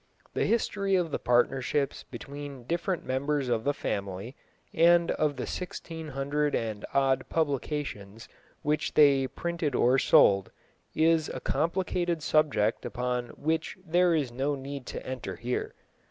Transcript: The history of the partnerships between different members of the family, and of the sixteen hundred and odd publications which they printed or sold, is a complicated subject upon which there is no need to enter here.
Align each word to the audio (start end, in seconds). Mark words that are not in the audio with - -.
The 0.33 0.45
history 0.47 0.95
of 0.95 1.11
the 1.11 1.19
partnerships 1.19 2.01
between 2.01 2.63
different 2.63 3.05
members 3.05 3.49
of 3.49 3.63
the 3.65 3.71
family, 3.75 4.35
and 4.73 5.11
of 5.11 5.35
the 5.35 5.45
sixteen 5.45 6.07
hundred 6.07 6.55
and 6.55 6.83
odd 6.91 7.29
publications 7.29 8.27
which 8.63 8.95
they 8.95 9.27
printed 9.27 9.75
or 9.75 9.99
sold, 9.99 10.49
is 10.95 11.29
a 11.29 11.39
complicated 11.39 12.23
subject 12.23 12.83
upon 12.83 13.27
which 13.37 13.77
there 13.85 14.15
is 14.15 14.31
no 14.31 14.55
need 14.55 14.87
to 14.87 15.05
enter 15.05 15.35
here. 15.35 15.75